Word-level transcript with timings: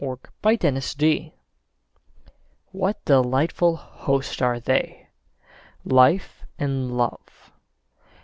A 0.03 0.17
PARTING 0.41 0.73
GUEST 0.73 1.03
WHAT 2.71 3.05
delightful 3.05 3.75
hosts 3.75 4.41
are 4.41 4.59
they 4.59 5.09
Life 5.85 6.43
and 6.57 6.97
Love! 6.97 7.51